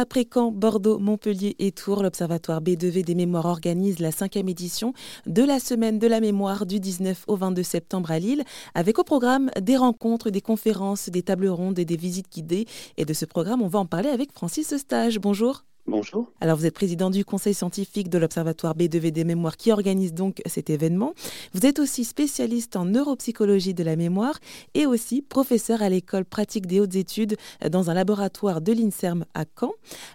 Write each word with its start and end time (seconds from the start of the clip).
Après 0.00 0.24
Caen, 0.32 0.52
Bordeaux, 0.52 1.00
Montpellier 1.00 1.56
et 1.58 1.72
Tours, 1.72 2.04
l'Observatoire 2.04 2.62
B2V 2.62 3.02
des 3.02 3.16
mémoires 3.16 3.46
organise 3.46 3.98
la 3.98 4.12
cinquième 4.12 4.48
édition 4.48 4.92
de 5.26 5.42
la 5.42 5.58
Semaine 5.58 5.98
de 5.98 6.06
la 6.06 6.20
mémoire 6.20 6.66
du 6.66 6.78
19 6.78 7.24
au 7.26 7.34
22 7.34 7.64
septembre 7.64 8.12
à 8.12 8.20
Lille, 8.20 8.44
avec 8.76 9.00
au 9.00 9.02
programme 9.02 9.50
des 9.60 9.76
rencontres, 9.76 10.30
des 10.30 10.40
conférences, 10.40 11.08
des 11.08 11.22
tables 11.22 11.48
rondes 11.48 11.80
et 11.80 11.84
des 11.84 11.96
visites 11.96 12.30
guidées. 12.30 12.66
Et 12.96 13.04
de 13.04 13.12
ce 13.12 13.24
programme, 13.24 13.60
on 13.60 13.66
va 13.66 13.80
en 13.80 13.86
parler 13.86 14.08
avec 14.08 14.30
Francis 14.30 14.76
Stage. 14.76 15.18
Bonjour. 15.18 15.64
Bonjour. 15.88 16.30
Alors, 16.42 16.58
vous 16.58 16.66
êtes 16.66 16.74
président 16.74 17.08
du 17.08 17.24
conseil 17.24 17.54
scientifique 17.54 18.10
de 18.10 18.18
l'Observatoire 18.18 18.76
B2V 18.76 19.10
des 19.10 19.24
mémoires 19.24 19.56
qui 19.56 19.72
organise 19.72 20.12
donc 20.12 20.42
cet 20.44 20.68
événement. 20.68 21.14
Vous 21.54 21.64
êtes 21.64 21.78
aussi 21.78 22.04
spécialiste 22.04 22.76
en 22.76 22.84
neuropsychologie 22.84 23.72
de 23.72 23.82
la 23.82 23.96
mémoire 23.96 24.38
et 24.74 24.84
aussi 24.84 25.22
professeur 25.22 25.80
à 25.80 25.88
l'école 25.88 26.26
pratique 26.26 26.66
des 26.66 26.78
hautes 26.78 26.94
études 26.94 27.38
dans 27.70 27.88
un 27.88 27.94
laboratoire 27.94 28.60
de 28.60 28.74
l'INSERM 28.74 29.24
à 29.32 29.46
Caen. 29.58 29.72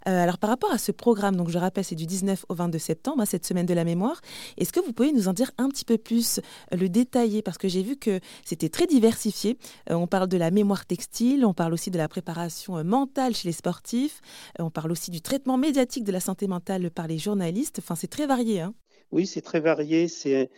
Euh, 0.08 0.24
alors, 0.24 0.38
par 0.38 0.52
rapport 0.52 0.72
à 0.72 0.78
ce 0.78 0.92
programme, 0.92 1.36
donc 1.36 1.50
je 1.50 1.58
rappelle, 1.58 1.84
c'est 1.84 1.96
du 1.96 2.06
19 2.06 2.46
au 2.50 2.54
22 2.54 2.78
septembre, 2.78 3.22
hein, 3.22 3.26
cette 3.26 3.48
semaine 3.48 3.66
de 3.66 3.74
la 3.74 3.84
mémoire. 3.84 4.22
Est-ce 4.58 4.74
que 4.74 4.80
vous 4.80 4.94
pouvez 4.94 5.12
nous 5.12 5.28
en 5.28 5.34
dire 5.34 5.50
un 5.58 5.70
petit 5.70 5.86
peu 5.86 5.98
plus, 5.98 6.40
euh, 6.72 6.78
le 6.78 6.88
détailler? 6.88 7.42
Parce 7.42 7.58
que 7.58 7.68
j'ai 7.68 7.82
vu 7.82 7.96
que 7.96 8.20
c'était 8.46 8.70
très 8.70 8.86
diversifié. 8.86 9.58
Euh, 9.90 9.96
on 9.96 10.06
parle 10.06 10.28
de 10.28 10.38
la 10.38 10.52
mémoire 10.52 10.86
textile, 10.86 11.44
on 11.48 11.56
parle 11.56 11.74
aussi 11.74 11.90
de 11.90 11.98
la 11.98 12.08
préparation 12.08 12.84
mentale 12.84 13.34
chez 13.34 13.48
les 13.48 13.54
sportifs, 13.54 14.22
on 14.60 14.70
parle 14.70 14.92
aussi 14.92 15.10
du 15.10 15.22
traitement 15.22 15.58
médiatique 15.64 16.04
de 16.04 16.12
la 16.12 16.20
santé 16.20 16.46
mentale 16.48 16.92
par 16.92 17.08
les 17.08 17.18
journalistes. 17.18 17.80
Enfin, 17.80 17.96
c'est 17.96 18.10
très 18.10 18.28
varié. 18.28 18.60
Hein. 18.60 18.74
oui, 19.12 19.26
c'est 19.26 19.42
très 19.42 19.62
varié. 19.62 20.10
C'est, 20.10 20.50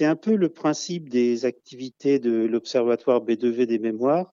un 0.00 0.16
peu 0.16 0.36
le 0.36 0.48
principe 0.50 1.08
des 1.08 1.44
activités 1.44 2.20
de 2.20 2.32
l'Observatoire 2.52 3.24
B2V 3.24 3.66
des 3.66 3.80
mémoires. 3.80 4.32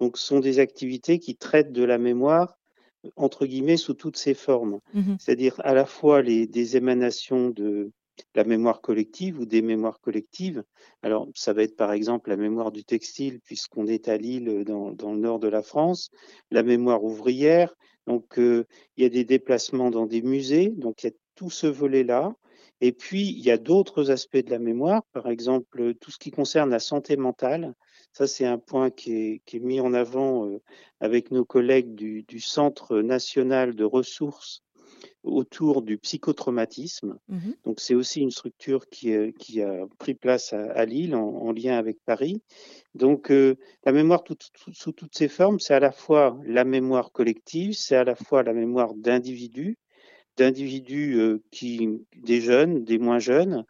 Donc, 0.00 0.18
ce 0.18 0.26
sont 0.26 0.40
des 0.40 0.58
activités 0.58 1.20
qui 1.20 1.36
traitent 1.36 1.72
de 1.72 1.84
la 1.84 1.98
mémoire, 1.98 2.58
entre 3.14 3.46
guillemets, 3.46 3.76
sous 3.76 3.94
toutes 3.94 4.16
ses 4.16 4.34
formes. 4.34 4.80
Mmh 4.94 5.14
C'est-à-dire 5.20 5.54
à 5.60 5.74
la 5.74 5.86
fois 5.86 6.22
les, 6.22 6.48
des 6.48 6.76
émanations 6.76 7.50
de 7.50 7.92
la 8.34 8.42
mémoire 8.42 8.80
collective 8.80 9.38
ou 9.38 9.46
des 9.46 9.62
mémoires 9.62 10.00
collectives. 10.00 10.64
Alors, 11.02 11.28
ça 11.34 11.52
va 11.52 11.62
être 11.62 11.76
par 11.76 11.92
exemple 11.92 12.30
la 12.30 12.36
mémoire 12.36 12.72
du 12.72 12.84
textile, 12.84 13.38
puisqu'on 13.44 13.86
est 13.86 14.08
à 14.08 14.16
Lille, 14.16 14.64
dans, 14.66 14.90
dans 14.90 15.12
le 15.12 15.20
nord 15.20 15.38
de 15.38 15.48
la 15.48 15.62
France, 15.62 16.10
la 16.50 16.64
mémoire 16.64 17.04
ouvrière, 17.04 17.76
donc, 18.08 18.38
euh, 18.38 18.64
il 18.96 19.02
y 19.02 19.06
a 19.06 19.10
des 19.10 19.24
déplacements 19.24 19.90
dans 19.90 20.06
des 20.06 20.22
musées, 20.22 20.70
donc 20.70 21.02
il 21.02 21.08
y 21.08 21.10
a 21.10 21.16
tout 21.34 21.50
ce 21.50 21.66
volet-là. 21.66 22.34
Et 22.80 22.92
puis, 22.92 23.28
il 23.28 23.44
y 23.44 23.50
a 23.50 23.58
d'autres 23.58 24.10
aspects 24.10 24.38
de 24.38 24.50
la 24.50 24.58
mémoire, 24.58 25.02
par 25.12 25.28
exemple, 25.28 25.94
tout 25.96 26.10
ce 26.10 26.18
qui 26.18 26.30
concerne 26.30 26.70
la 26.70 26.78
santé 26.78 27.18
mentale. 27.18 27.74
Ça, 28.14 28.26
c'est 28.26 28.46
un 28.46 28.56
point 28.56 28.90
qui 28.90 29.42
est, 29.46 29.60
mis 29.60 29.80
en 29.80 29.92
avant 29.92 30.46
euh, 30.46 30.62
avec 31.00 31.30
nos 31.30 31.44
collègues 31.44 31.94
du, 31.94 32.40
Centre 32.40 33.00
national 33.00 33.74
de 33.74 33.84
ressources 33.84 34.62
autour 35.22 35.82
du 35.82 35.98
psychotraumatisme. 35.98 37.18
Mmh 37.28 37.50
Donc 37.64 37.80
c'est 37.80 37.94
aussi 37.94 38.20
une 38.20 38.30
structure 38.30 38.88
qui, 38.88 39.12
euh, 39.12 39.32
qui, 39.38 39.62
a 39.62 39.86
pris 39.98 40.14
place 40.14 40.52
à, 40.52 40.84
Lille 40.84 41.14
en, 41.14 41.52
lien 41.52 41.76
avec 41.76 41.98
Paris. 42.04 42.42
Donc 42.94 43.30
euh, 43.30 43.56
la 43.84 43.92
mémoire 43.92 44.22
sous 44.72 44.92
toutes 44.92 45.16
ses 45.16 45.28
formes, 45.28 45.60
c'est 45.60 45.74
à 45.74 45.80
la 45.80 45.92
fois 45.92 46.38
la 46.44 46.64
mémoire 46.64 47.12
collective, 47.12 47.72
c'est 47.72 47.96
à 47.96 48.04
la 48.04 48.14
fois 48.14 48.42
la 48.42 48.52
mémoire 48.52 48.94
d'individus, 48.94 49.76
d'individus 50.36 51.18
euh, 51.18 51.42
qui, 51.50 51.88
des 52.16 52.40
jeunes, 52.40 52.84
des 52.84 52.98
moins 52.98 53.18
jeunes, 53.18 53.64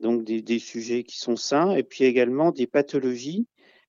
donc 0.00 0.24
des, 0.24 0.42
des, 0.42 0.58
sujets 0.58 1.04
qui 1.04 1.18
sont 1.18 1.36
sains, 1.36 1.74
et 1.74 1.82
puis 1.82 2.04
également 2.04 2.50
des 2.50 2.66
pathologies 2.66 3.46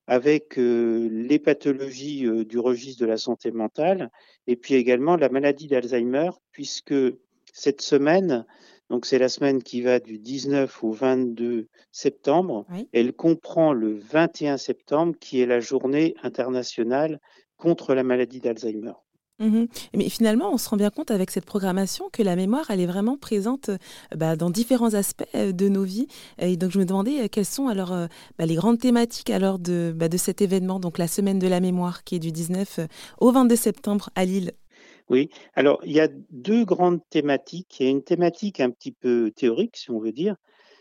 avec 0.08 0.56
les 0.58 1.40
pathologies 1.40 2.28
du 2.46 2.60
registre 2.60 3.02
de 3.02 3.08
la 3.08 3.18
santé 3.18 3.52
mentale 3.52 4.12
et 4.48 4.56
puis 4.56 4.76
également 4.76 5.16
la 5.16 5.30
maladie 5.30 5.68
d'Alzheimer, 5.68 6.30
puisque 6.52 6.94
cette 7.54 7.82
semaine, 7.82 8.46
donc 8.90 9.06
c'est 9.06 9.18
la 9.18 9.30
semaine 9.30 9.64
qui 9.64 9.82
va 9.82 10.00
du 10.00 10.20
19 10.20 10.84
au 10.84 10.92
22 10.92 11.68
septembre, 11.92 12.66
elle 12.94 13.14
comprend 13.14 13.74
le 13.74 13.96
21 13.96 14.58
septembre 14.58 15.16
qui 15.20 15.42
est 15.42 15.46
la 15.46 15.60
journée 15.60 16.16
internationale 16.22 17.20
contre 17.58 17.96
la 17.96 18.04
maladie 18.04 18.42
d'Alzheimer. 18.42 18.94
Mmh 19.40 19.66
Mais 19.94 20.08
finalement, 20.08 20.54
on 20.54 20.58
se 20.58 20.70
rend 20.70 20.78
bien 20.78 20.90
compte 20.90 21.12
avec 21.12 21.30
cette 21.30 21.44
programmation 21.44 22.10
que 22.10 22.24
la 22.24 22.38
mémoire, 22.38 22.72
elle 22.72 22.80
est 22.80 22.86
vraiment 22.86 23.18
présente 23.18 23.68
euh, 23.68 23.78
bah, 24.16 24.38
dans 24.38 24.50
différents 24.50 24.94
aspects 24.94 25.28
euh, 25.36 25.52
de 25.52 25.68
nos 25.68 25.84
vies. 25.84 26.08
Et 26.40 26.56
donc, 26.56 26.72
je 26.72 26.80
me 26.80 26.86
demandais 26.86 27.24
euh, 27.24 27.28
quelles 27.30 27.46
sont 27.46 27.68
alors 27.68 27.94
bah, 28.38 28.46
les 28.46 28.56
grandes 28.56 28.80
thématiques 28.80 29.30
alors 29.30 29.60
de, 29.60 29.94
bah, 29.94 30.08
de 30.08 30.16
cet 30.16 30.42
événement, 30.42 30.80
donc 30.80 30.98
la 30.98 31.08
semaine 31.08 31.40
de 31.40 31.48
la 31.48 31.60
mémoire, 31.60 32.06
qui 32.06 32.16
est 32.16 32.20
du 32.20 32.32
19 32.32 32.80
au 33.20 33.32
22 33.32 33.58
septembre 33.58 34.10
à 34.16 34.24
Lille? 34.24 34.54
Oui, 35.10 35.30
alors 35.54 35.82
il 35.84 35.92
y 35.92 36.00
a 36.00 36.08
deux 36.32 36.64
grandes 36.64 37.02
thématiques. 37.10 37.80
Il 37.80 37.86
y 37.86 37.88
a 37.88 37.92
une 37.92 38.04
thématique 38.04 38.62
un 38.62 38.72
petit 38.72 38.94
peu 38.94 39.32
théorique, 39.36 39.76
si 39.76 39.92
on 39.92 40.00
veut 40.00 40.14
dire, 40.14 40.38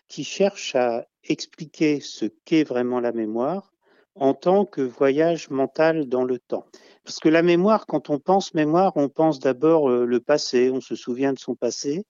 qui 0.07 0.23
cherche 0.23 0.77
à 0.77 1.07
expliquer 1.25 2.01
ce 2.01 2.27
qu'est 2.45 2.65
vraiment 2.65 3.01
la 3.01 3.13
mémoire 3.13 3.75
en 4.15 4.35
tant 4.35 4.65
que 4.65 4.81
voyage 4.81 5.51
mental 5.51 6.09
dans 6.09 6.25
le 6.25 6.39
temps. 6.39 6.67
Parce 7.05 7.19
que 7.19 7.29
la 7.29 7.43
mémoire, 7.43 7.87
quand 7.87 8.11
on 8.11 8.19
pense 8.19 8.55
mémoire, 8.55 8.93
on 8.97 9.09
pense 9.09 9.39
d'abord 9.39 9.91
euh, 9.91 10.07
le 10.07 10.21
passé, 10.21 10.71
on 10.71 10.81
se 10.81 10.95
souvient 10.95 11.33
de 11.33 11.39
son 11.39 11.55
passé, 11.55 12.05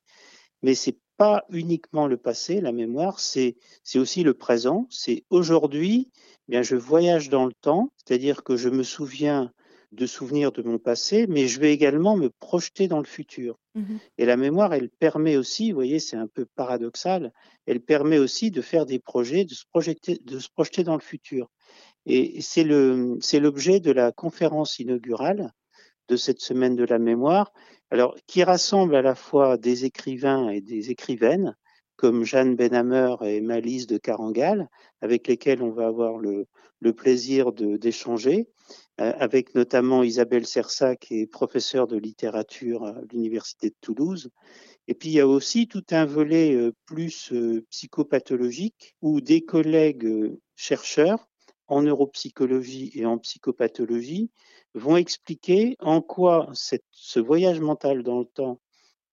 mais 0.62 0.74
c'est 0.74 0.98
pas 1.16 1.44
uniquement 1.50 2.06
le 2.06 2.16
passé, 2.16 2.60
la 2.60 2.72
mémoire, 2.72 3.20
c'est 3.20 3.56
aussi 3.94 4.22
le 4.22 4.34
présent, 4.34 4.86
c'est 4.90 5.24
aujourd'hui, 5.30 6.10
eh 6.48 6.52
bien 6.52 6.62
je 6.62 6.76
voyage 6.76 7.28
dans 7.28 7.44
le 7.46 7.52
temps, 7.52 7.92
c'est-à-dire 7.96 8.42
que 8.42 8.56
je 8.56 8.68
me 8.68 8.82
souviens 8.82 9.52
de 9.94 10.06
souvenirs 10.06 10.52
de 10.52 10.62
mon 10.62 10.78
passé, 10.78 11.26
mais 11.28 11.46
je 11.48 11.60
vais 11.60 11.72
également 11.72 12.16
me 12.16 12.30
projeter 12.30 12.88
dans 12.88 12.98
le 12.98 13.04
futur. 13.04 13.58
Mmh 13.74 13.96
Et 14.18 14.26
la 14.26 14.36
mémoire, 14.36 14.74
elle 14.74 14.90
permet 14.90 15.36
aussi, 15.36 15.70
vous 15.70 15.76
voyez, 15.76 15.98
c'est 15.98 16.16
un 16.16 16.26
peu 16.26 16.46
paradoxal, 16.56 17.32
elle 17.66 17.80
permet 17.80 18.18
aussi 18.18 18.50
de 18.50 18.60
faire 18.60 18.86
des 18.86 18.98
projets, 18.98 19.44
de 19.44 19.54
se 19.54 19.64
projeter, 19.70 20.18
de 20.22 20.38
se 20.38 20.48
projeter 20.48 20.84
dans 20.84 20.94
le 20.94 21.00
futur. 21.00 21.48
Et 22.06 22.40
c'est 22.40 22.64
le, 22.64 23.16
c'est 23.20 23.40
l'objet 23.40 23.80
de 23.80 23.90
la 23.90 24.12
conférence 24.12 24.78
inaugurale 24.78 25.52
de 26.08 26.16
cette 26.16 26.40
semaine 26.40 26.76
de 26.76 26.84
la 26.84 26.98
mémoire, 26.98 27.52
alors 27.90 28.16
qui 28.26 28.42
rassemble 28.44 28.94
à 28.94 29.02
la 29.02 29.14
fois 29.14 29.56
des 29.56 29.84
écrivains 29.84 30.50
et 30.50 30.60
des 30.60 30.90
écrivaines 30.90 31.54
comme 31.96 32.24
Jeanne 32.24 32.56
Benhammer 32.56 33.14
et 33.22 33.40
Malise 33.40 33.86
de 33.86 33.98
Carangal, 33.98 34.68
avec 35.00 35.28
lesquels 35.28 35.62
on 35.62 35.70
va 35.70 35.86
avoir 35.86 36.18
le, 36.18 36.46
le 36.80 36.92
plaisir 36.92 37.52
d'échanger, 37.52 38.48
avec 38.98 39.54
notamment 39.54 40.02
Isabelle 40.02 40.46
Sersa, 40.46 40.96
qui 40.96 41.20
est 41.20 41.26
professeure 41.26 41.86
de 41.86 41.96
littérature 41.96 42.84
à 42.84 42.94
l'Université 43.12 43.70
de 43.70 43.76
Toulouse. 43.80 44.30
Et 44.86 44.94
puis 44.94 45.08
il 45.08 45.14
y 45.14 45.20
a 45.20 45.26
aussi 45.26 45.66
tout 45.66 45.84
un 45.90 46.04
volet 46.04 46.54
euh, 46.54 46.72
plus 46.86 47.32
euh, 47.32 47.64
psychopathologique 47.70 48.94
où 49.00 49.20
des 49.20 49.40
collègues 49.40 50.36
chercheurs 50.56 51.26
en 51.66 51.82
neuropsychologie 51.82 52.92
et 52.94 53.06
en 53.06 53.18
psychopathologie 53.18 54.30
vont 54.74 54.96
expliquer 54.96 55.76
en 55.80 56.02
quoi 56.02 56.50
ce 56.52 57.20
voyage 57.20 57.60
mental 57.60 58.02
dans 58.02 58.18
le 58.18 58.26
temps 58.26 58.60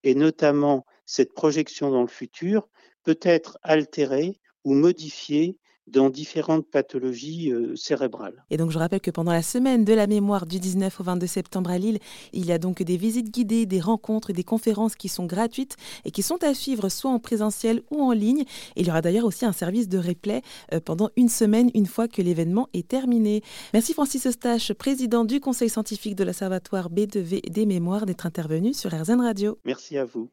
et 0.03 0.16
notamment 0.16 0.86
cette 1.06 1.34
projection 1.34 1.92
dans 1.92 2.02
le 2.02 2.08
futur 2.08 2.68
peut 3.03 3.19
être 3.22 3.58
altéré 3.63 4.40
ou 4.63 4.74
modifié 4.74 5.58
dans 5.91 6.09
différentes 6.09 6.66
pathologies 6.66 7.52
euh, 7.52 7.75
cérébrales. 7.75 8.44
Et 8.50 8.57
donc 8.57 8.72
je 8.72 8.79
rappelle 8.79 9.02
que 9.02 9.12
pendant 9.12 9.31
la 9.31 9.41
semaine 9.41 9.84
de 9.84 9.94
la 9.94 10.07
mémoire 10.07 10.46
du 10.46 10.59
19 10.59 11.00
au 11.00 11.03
22 11.03 11.28
septembre 11.28 11.69
à 11.69 11.78
Lille, 11.78 12.00
il 12.34 12.46
y 12.46 12.52
a 12.52 12.57
donc 12.57 12.81
des 12.81 12.97
visites 12.97 13.31
guidées, 13.31 13.66
des 13.66 13.79
rencontres, 13.79 14.31
des 14.31 14.44
conférences 14.44 14.96
qui 14.96 15.09
sont 15.09 15.25
gratuites 15.25 15.75
et 16.06 16.12
qui 16.12 16.22
sont 16.22 16.44
à 16.44 16.53
suivre 16.53 16.90
soit 16.90 17.12
en 17.12 17.19
présentiel 17.19 17.81
ou 17.91 18.01
en 18.01 18.12
ligne. 18.12 18.44
il 18.75 18.88
y 18.88 18.90
aura 18.90 19.01
d'ailleurs 19.01 19.25
aussi 19.25 19.46
un 19.46 19.51
service 19.51 19.90
de 19.90 19.97
replay 19.97 20.41
euh, 20.74 20.80
pendant 20.80 21.09
une 21.16 21.30
semaine 21.30 21.69
une 21.74 21.85
fois 21.85 22.07
que 22.07 22.22
l'événement 22.22 22.69
est 22.74 22.88
terminé. 22.88 23.41
Merci 23.74 23.94
Francis 23.94 24.25
Eustache, 24.25 24.74
président 24.74 25.25
du 25.25 25.40
conseil 25.40 25.69
scientifique 25.69 26.16
de 26.16 26.24
l'Observatoire 26.24 26.90
B2V 26.90 27.50
des 27.50 27.66
mémoires, 27.66 28.06
d'être 28.06 28.25
intervenu 28.25 28.74
sur 28.74 28.91
RZN 28.94 29.22
Radio. 29.22 29.57
Merci 29.66 29.98
à 29.98 30.06
vous. 30.06 30.30